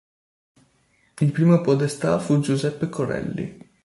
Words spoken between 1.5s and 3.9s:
podestà fu Giuseppe Corelli.